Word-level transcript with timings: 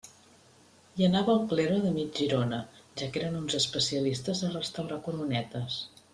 Hi 1.01 1.05
anava 1.07 1.33
el 1.33 1.43
clero 1.51 1.75
de 1.83 1.91
mig 1.97 2.15
Girona, 2.21 2.61
ja 3.03 3.11
que 3.13 3.23
eren 3.23 3.37
uns 3.43 3.59
especialistes 3.61 4.43
a 4.49 4.51
restaurar 4.57 4.99
coronetes. 5.11 5.79